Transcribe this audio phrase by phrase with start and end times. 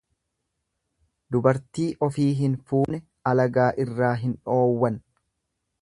[1.35, 4.99] Dubartii ofii hin fuune halagaa irraa hin dhoowwan.